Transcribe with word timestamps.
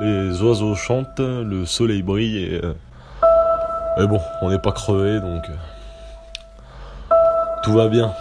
Les 0.00 0.42
oiseaux 0.42 0.74
chantent, 0.74 1.20
le 1.20 1.64
soleil 1.64 2.02
brille 2.02 2.38
et. 2.38 2.60
euh, 2.64 2.74
Mais 3.98 4.06
bon, 4.06 4.20
on 4.42 4.50
n'est 4.50 4.58
pas 4.58 4.72
crevé 4.72 5.20
donc. 5.20 5.44
euh, 5.48 7.14
Tout 7.62 7.72
va 7.72 7.88
bien. 7.88 8.12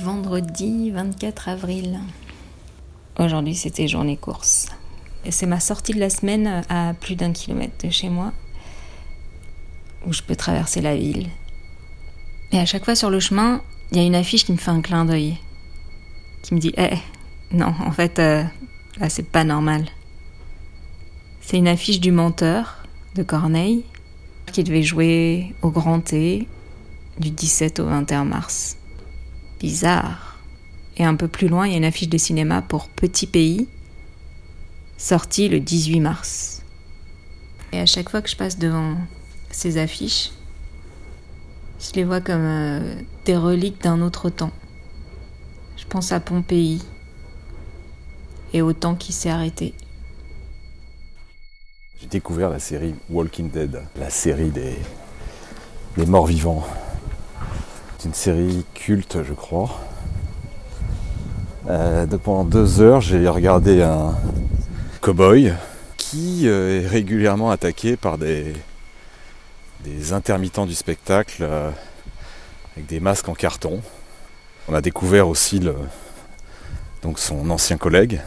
Vendredi 0.00 0.90
24 0.90 1.48
avril. 1.48 2.00
Aujourd'hui, 3.18 3.54
c'était 3.54 3.88
journée 3.88 4.16
course. 4.16 4.66
C'est 5.30 5.46
ma 5.46 5.60
sortie 5.60 5.94
de 5.94 6.00
la 6.00 6.10
semaine 6.10 6.62
à 6.68 6.92
plus 7.00 7.16
d'un 7.16 7.32
kilomètre 7.32 7.86
de 7.86 7.90
chez 7.90 8.10
moi, 8.10 8.32
où 10.06 10.12
je 10.12 10.20
peux 10.22 10.36
traverser 10.36 10.82
la 10.82 10.96
ville. 10.96 11.28
Et 12.52 12.58
à 12.58 12.66
chaque 12.66 12.84
fois 12.84 12.94
sur 12.94 13.08
le 13.08 13.20
chemin, 13.20 13.62
il 13.90 13.96
y 13.98 14.00
a 14.00 14.04
une 14.04 14.14
affiche 14.16 14.44
qui 14.44 14.52
me 14.52 14.58
fait 14.58 14.70
un 14.70 14.82
clin 14.82 15.06
d'œil, 15.06 15.38
qui 16.42 16.54
me 16.54 16.58
dit 16.60 16.74
Eh, 16.76 16.90
non, 17.52 17.72
en 17.86 17.90
fait, 17.92 18.18
euh, 18.18 18.44
là, 18.98 19.08
c'est 19.08 19.28
pas 19.28 19.44
normal. 19.44 19.86
C'est 21.40 21.58
une 21.58 21.68
affiche 21.68 22.00
du 22.00 22.10
menteur 22.10 22.84
de 23.14 23.22
Corneille, 23.22 23.84
qui 24.52 24.64
devait 24.64 24.82
jouer 24.82 25.54
au 25.62 25.70
Grand 25.70 26.00
T 26.00 26.46
du 27.18 27.30
17 27.30 27.80
au 27.80 27.86
21 27.86 28.24
mars. 28.24 28.76
Bizarre. 29.60 30.38
Et 30.96 31.04
un 31.04 31.16
peu 31.16 31.28
plus 31.28 31.48
loin, 31.48 31.66
il 31.66 31.72
y 31.72 31.74
a 31.74 31.78
une 31.78 31.84
affiche 31.84 32.08
de 32.08 32.18
cinéma 32.18 32.62
pour 32.62 32.88
Petit 32.88 33.26
Pays, 33.26 33.68
sortie 34.96 35.48
le 35.48 35.60
18 35.60 36.00
mars. 36.00 36.62
Et 37.72 37.80
à 37.80 37.86
chaque 37.86 38.08
fois 38.08 38.22
que 38.22 38.30
je 38.30 38.36
passe 38.36 38.58
devant 38.58 38.96
ces 39.50 39.78
affiches, 39.78 40.30
je 41.80 41.92
les 41.94 42.04
vois 42.04 42.20
comme 42.20 42.44
euh, 42.44 42.94
des 43.24 43.36
reliques 43.36 43.82
d'un 43.82 44.00
autre 44.00 44.30
temps. 44.30 44.52
Je 45.76 45.84
pense 45.84 46.12
à 46.12 46.20
Pompéi 46.20 46.80
et 48.54 48.62
au 48.62 48.72
temps 48.72 48.94
qui 48.94 49.12
s'est 49.12 49.28
arrêté. 49.28 49.74
J'ai 52.00 52.06
découvert 52.06 52.48
la 52.48 52.60
série 52.60 52.94
Walking 53.10 53.50
Dead, 53.50 53.82
la 53.98 54.08
série 54.08 54.50
des, 54.50 54.78
des 55.98 56.06
morts 56.06 56.26
vivants. 56.26 56.64
C'est 57.98 58.08
une 58.08 58.14
série 58.14 58.64
culte, 58.74 59.22
je 59.22 59.34
crois. 59.34 59.80
Euh, 61.68 62.06
pendant 62.22 62.44
deux 62.44 62.80
heures, 62.80 63.00
j'ai 63.00 63.26
regardé 63.26 63.82
un 63.82 64.14
cow-boy 65.00 65.54
qui 65.96 66.46
euh, 66.46 66.82
est 66.82 66.86
régulièrement 66.86 67.50
attaqué 67.50 67.96
par 67.96 68.18
des, 68.18 68.52
des 69.82 70.12
intermittents 70.12 70.66
du 70.66 70.74
spectacle 70.74 71.42
euh, 71.42 71.70
avec 72.76 72.86
des 72.86 73.00
masques 73.00 73.28
en 73.28 73.34
carton. 73.34 73.80
On 74.68 74.74
a 74.74 74.80
découvert 74.80 75.26
aussi 75.28 75.58
le, 75.58 75.74
donc 77.02 77.18
son 77.18 77.50
ancien 77.50 77.76
collègue 77.76 78.20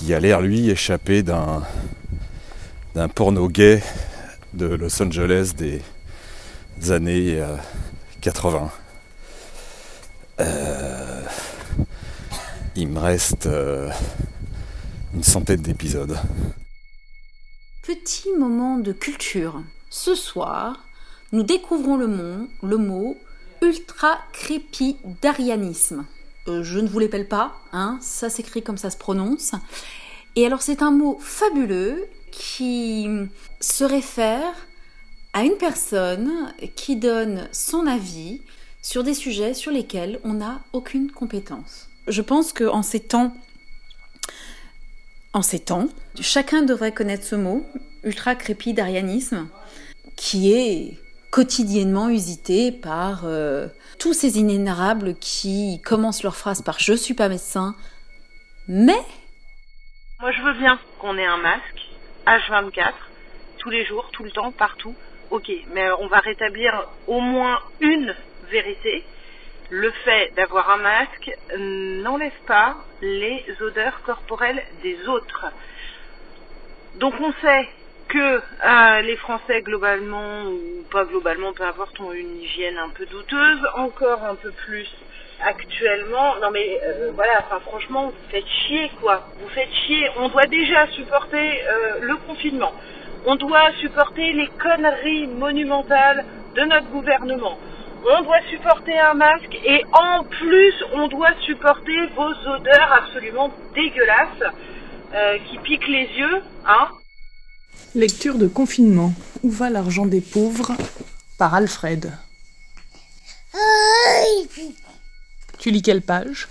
qui 0.00 0.14
a 0.14 0.20
l'air 0.20 0.40
lui 0.40 0.70
échappé 0.70 1.22
d'un 1.22 1.62
d'un 2.94 3.08
porno 3.08 3.48
gay 3.48 3.82
de 4.54 4.64
Los 4.64 5.02
Angeles 5.02 5.52
des 5.58 5.82
années 6.90 7.38
euh, 7.38 7.54
80. 8.22 8.70
Euh, 10.40 11.22
il 12.76 12.88
me 12.88 12.98
reste 12.98 13.44
euh, 13.44 13.90
une 15.14 15.22
centaine 15.22 15.60
d'épisodes. 15.60 16.18
Petit 17.82 18.30
moment 18.38 18.78
de 18.78 18.92
culture. 18.92 19.62
Ce 19.90 20.14
soir, 20.14 20.82
nous 21.32 21.42
découvrons 21.42 21.98
le 21.98 22.06
mot, 22.06 22.48
le 22.62 22.78
mot 22.78 23.18
ultra-crépidarianisme. 23.60 26.06
Euh, 26.50 26.62
je 26.62 26.78
ne 26.78 26.88
vous 26.88 26.98
l'épelle 26.98 27.28
pas, 27.28 27.56
hein, 27.72 27.98
ça 28.00 28.28
s'écrit 28.28 28.62
comme 28.62 28.78
ça 28.78 28.90
se 28.90 28.96
prononce. 28.96 29.52
Et 30.36 30.46
alors 30.46 30.62
c'est 30.62 30.82
un 30.82 30.90
mot 30.90 31.18
fabuleux 31.20 32.06
qui 32.30 33.08
se 33.60 33.84
réfère 33.84 34.54
à 35.32 35.44
une 35.44 35.56
personne 35.56 36.52
qui 36.76 36.96
donne 36.96 37.48
son 37.52 37.86
avis 37.86 38.40
sur 38.82 39.04
des 39.04 39.14
sujets 39.14 39.54
sur 39.54 39.72
lesquels 39.72 40.20
on 40.24 40.34
n'a 40.34 40.60
aucune 40.72 41.10
compétence. 41.10 41.88
Je 42.08 42.22
pense 42.22 42.52
qu'en 42.52 42.82
ces 42.82 43.00
temps 43.00 43.34
en 45.32 45.42
ces 45.42 45.60
temps, 45.60 45.88
chacun 46.20 46.62
devrait 46.62 46.92
connaître 46.92 47.24
ce 47.24 47.36
mot, 47.36 47.64
ultra-crépidarianisme, 48.02 49.48
qui 50.16 50.52
est 50.52 50.98
quotidiennement 51.30 52.08
usité 52.08 52.72
par 52.72 53.22
euh, 53.24 53.68
tous 53.98 54.12
ces 54.12 54.38
inénarrables 54.38 55.14
qui 55.14 55.80
commencent 55.84 56.22
leur 56.22 56.36
phrase 56.36 56.62
par 56.62 56.78
je 56.80 56.92
suis 56.92 57.14
pas 57.14 57.28
médecin, 57.28 57.74
mais 58.68 58.98
Moi, 60.20 60.32
je 60.32 60.42
veux 60.42 60.54
bien 60.54 60.78
qu'on 60.98 61.16
ait 61.16 61.26
un 61.26 61.38
masque 61.38 61.88
H24 62.26 62.92
tous 63.58 63.70
les 63.70 63.84
jours, 63.84 64.10
tout 64.12 64.24
le 64.24 64.30
temps, 64.30 64.50
partout. 64.52 64.94
Ok, 65.30 65.50
mais 65.72 65.90
on 66.00 66.08
va 66.08 66.18
rétablir 66.18 66.88
au 67.06 67.20
moins 67.20 67.60
une 67.80 68.14
vérité. 68.50 69.04
Le 69.70 69.90
fait 70.04 70.32
d'avoir 70.34 70.70
un 70.70 70.78
masque 70.78 71.30
n'enlève 71.56 72.40
pas 72.46 72.76
les 73.00 73.44
odeurs 73.60 74.02
corporelles 74.02 74.64
des 74.82 75.06
autres. 75.06 75.46
Donc 76.96 77.14
on 77.20 77.32
sait 77.40 77.68
que 78.10 78.18
euh, 78.18 79.00
les 79.02 79.16
Français 79.16 79.62
globalement 79.62 80.42
ou 80.44 80.84
pas 80.90 81.04
globalement, 81.04 81.52
peu 81.52 81.62
importe, 81.62 81.98
ont 82.00 82.12
une 82.12 82.40
hygiène 82.42 82.76
un 82.78 82.88
peu 82.90 83.06
douteuse, 83.06 83.60
encore 83.76 84.24
un 84.24 84.34
peu 84.34 84.50
plus 84.50 84.88
actuellement. 85.44 86.36
Non 86.42 86.50
mais 86.50 86.80
euh, 86.82 87.12
voilà, 87.14 87.44
enfin 87.44 87.60
franchement, 87.60 88.06
vous 88.06 88.30
faites 88.30 88.46
chier 88.46 88.90
quoi. 89.00 89.22
Vous 89.40 89.48
faites 89.50 89.72
chier. 89.86 90.10
On 90.18 90.28
doit 90.28 90.46
déjà 90.46 90.86
supporter 90.88 91.62
euh, 91.62 92.00
le 92.00 92.16
confinement. 92.16 92.72
On 93.26 93.36
doit 93.36 93.72
supporter 93.80 94.32
les 94.32 94.48
conneries 94.48 95.28
monumentales 95.28 96.24
de 96.56 96.62
notre 96.62 96.88
gouvernement. 96.88 97.58
On 98.04 98.22
doit 98.22 98.40
supporter 98.50 98.98
un 98.98 99.14
masque 99.14 99.56
et 99.64 99.84
en 99.92 100.24
plus 100.24 100.74
on 100.94 101.06
doit 101.06 101.34
supporter 101.42 102.06
vos 102.16 102.32
odeurs 102.54 102.92
absolument 102.92 103.50
dégueulasses 103.74 104.42
euh, 105.14 105.38
qui 105.46 105.58
piquent 105.58 105.88
les 105.88 106.08
yeux, 106.18 106.42
hein. 106.66 106.88
Lecture 107.94 108.38
de 108.38 108.46
confinement. 108.46 109.12
Où 109.42 109.50
va 109.50 109.70
l'argent 109.70 110.06
des 110.06 110.20
pauvres 110.20 110.76
Par 111.38 111.54
Alfred. 111.54 112.12
Tu 115.58 115.70
lis 115.70 115.82
quelle 115.82 116.02
page? 116.02 116.48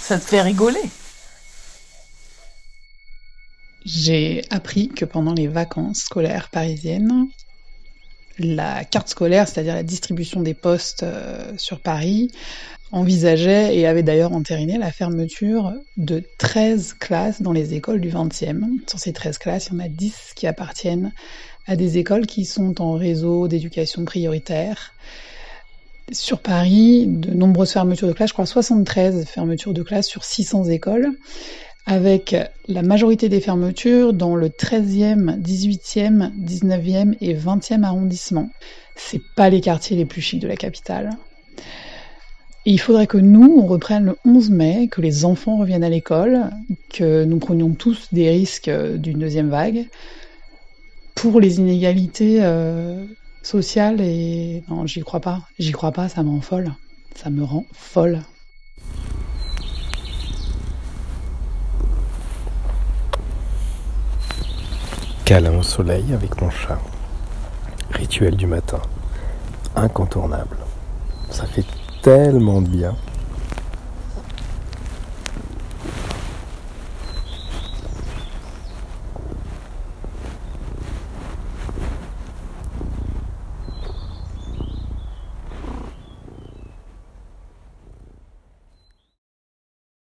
Ça 0.00 0.18
te 0.18 0.24
fait 0.24 0.42
rigoler 0.42 0.80
J'ai 3.84 4.42
appris 4.50 4.88
que 4.88 5.04
pendant 5.04 5.34
les 5.34 5.48
vacances 5.48 6.00
scolaires 6.00 6.48
parisiennes, 6.50 7.28
la 8.38 8.84
carte 8.84 9.08
scolaire, 9.08 9.48
c'est-à-dire 9.48 9.74
la 9.74 9.82
distribution 9.82 10.40
des 10.40 10.54
postes 10.54 11.02
euh, 11.02 11.52
sur 11.56 11.80
Paris, 11.80 12.30
envisageait 12.92 13.76
et 13.76 13.86
avait 13.86 14.02
d'ailleurs 14.02 14.32
entériné 14.32 14.76
la 14.78 14.92
fermeture 14.92 15.72
de 15.96 16.22
13 16.38 16.94
classes 16.94 17.40
dans 17.40 17.52
les 17.52 17.74
écoles 17.74 18.00
du 18.00 18.10
20e. 18.10 18.78
Sur 18.86 18.98
ces 18.98 19.12
13 19.12 19.38
classes, 19.38 19.68
il 19.68 19.74
y 19.74 19.76
en 19.76 19.80
a 19.80 19.88
10 19.88 20.32
qui 20.36 20.46
appartiennent 20.46 21.12
à 21.66 21.76
des 21.76 21.98
écoles 21.98 22.26
qui 22.26 22.44
sont 22.44 22.82
en 22.82 22.92
réseau 22.92 23.48
d'éducation 23.48 24.04
prioritaire. 24.04 24.92
Sur 26.10 26.40
Paris, 26.40 27.06
de 27.06 27.32
nombreuses 27.32 27.72
fermetures 27.72 28.08
de 28.08 28.12
classes, 28.12 28.30
je 28.30 28.34
crois 28.34 28.46
73 28.46 29.24
fermetures 29.24 29.72
de 29.72 29.82
classes 29.82 30.08
sur 30.08 30.24
600 30.24 30.64
écoles, 30.66 31.12
avec 31.86 32.36
la 32.68 32.82
majorité 32.82 33.28
des 33.28 33.40
fermetures 33.40 34.12
dans 34.12 34.36
le 34.36 34.48
13e, 34.48 35.40
18e, 35.40 36.30
19e 36.38 37.16
et 37.20 37.34
20e 37.34 37.82
arrondissement. 37.82 38.50
C'est 38.94 39.22
pas 39.36 39.50
les 39.50 39.60
quartiers 39.60 39.96
les 39.96 40.04
plus 40.04 40.20
chics 40.20 40.40
de 40.40 40.48
la 40.48 40.56
capitale. 40.56 41.10
Il 42.64 42.78
faudrait 42.78 43.08
que 43.08 43.18
nous, 43.18 43.58
on 43.58 43.66
reprenne 43.66 44.04
le 44.04 44.16
11 44.24 44.50
mai, 44.50 44.88
que 44.88 45.00
les 45.00 45.24
enfants 45.24 45.56
reviennent 45.56 45.82
à 45.82 45.88
l'école, 45.88 46.50
que 46.90 47.24
nous 47.24 47.38
prenions 47.38 47.70
tous 47.70 48.08
des 48.12 48.30
risques 48.30 48.70
d'une 48.70 49.18
deuxième 49.18 49.50
vague 49.50 49.88
pour 51.16 51.40
les 51.40 51.58
inégalités 51.58 52.38
euh, 52.40 53.04
sociales 53.42 54.00
et... 54.00 54.62
Non, 54.68 54.86
j'y 54.86 55.00
crois 55.00 55.20
pas. 55.20 55.42
J'y 55.58 55.72
crois 55.72 55.92
pas, 55.92 56.08
ça 56.08 56.22
me 56.22 56.30
rend 56.30 56.40
folle. 56.40 56.72
Ça 57.16 57.30
me 57.30 57.42
rend 57.42 57.64
folle. 57.72 58.22
Câlin 65.32 65.56
au 65.56 65.62
soleil 65.62 66.12
avec 66.12 66.42
mon 66.42 66.50
chat. 66.50 66.78
Rituel 67.92 68.36
du 68.36 68.46
matin. 68.46 68.82
Incontournable. 69.74 70.58
Ça 71.30 71.46
fait 71.46 71.64
tellement 72.02 72.60
de 72.60 72.68
bien. 72.68 72.94